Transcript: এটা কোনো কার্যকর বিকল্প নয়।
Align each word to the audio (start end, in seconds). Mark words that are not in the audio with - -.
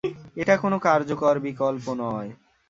এটা 0.35 0.55
কোনো 0.57 0.77
কার্যকর 0.79 1.35
বিকল্প 1.39 1.85
নয়। 2.01 2.29